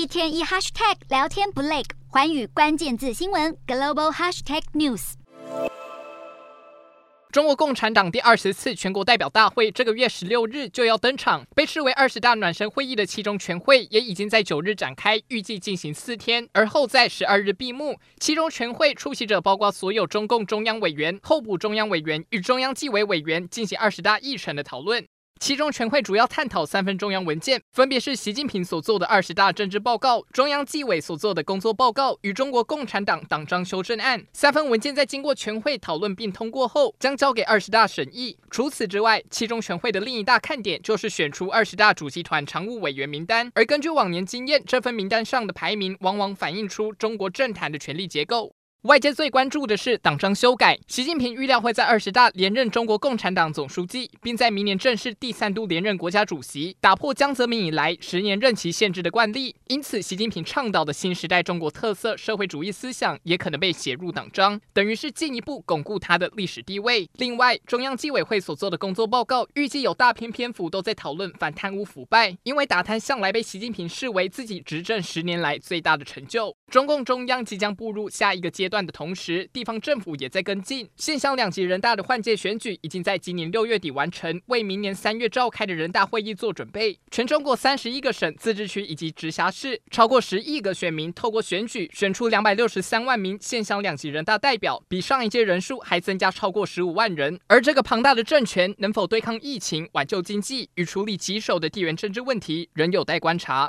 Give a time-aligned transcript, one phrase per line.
[0.00, 5.12] 一天一 hashtag 聊天不累，寰宇关键字新闻 global hashtag news。
[7.30, 17.98] 中国共产党第二十次全国代表大会这个月十六日就要登场，被视为二十大暖身会议的七中全会也已经在九日展开，预计进行四天，而后在十二日闭幕。
[18.18, 25.04] 七中全会出席者包括所有中共中央委员、候补中央委员与中央纪委委员，进行二十大议程的讨论。
[25.40, 34.22] 七中全会主要探讨三份中央文件，分别是习近平所做的二十大政治报告、中央纪委所做的工作报告与中国共产党党章修正案。
[34.34, 38.36] 三份文件在经过全会讨论并通过后，将交给二十大审议。
[38.50, 48.52] 除此之外，七中全会的另一大看点就是选出二十大主席团常务委员名单，而根据往年经验，这份名单上的排名往往反映出中国政坛的权力结构。
[48.84, 59.54] 外界最关注的是党章修改，习近平预料会在二十大连任中国共产党总书记，并在明年正式第三度连任国家主席，打破江泽民以来十年任期限制的惯例。
[59.68, 67.06] 因此，习近平倡导的新时代中国特色社会主义思想也可能被写入党章，等于是进一步巩固他的历史地位。
[67.18, 76.56] 另外，中央纪委会所做的工作报告预计有大篇篇幅都在讨论反贪污腐败，因为打贪向来被习近平视为自己执政十年来最大的成就。
[76.70, 80.88] 中共中央即将步入下一个阶段的同时，地方政府也在跟进。
[80.96, 86.96] 县乡两级人大的换届选举已经在今年六月底完成，为明年三月召开的人大会议做准备。
[87.10, 97.40] 全中国三十一个省、自治区以及直辖市，超过十亿个选民透过选举选出两百六十三万名县乡两级人大代表，比上一届人数还增加超过十五万人。
[97.48, 103.68] 而这个庞大的政权能否对抗疫情、挽救经济与处理棘手的地缘政治问题，仍有待观察。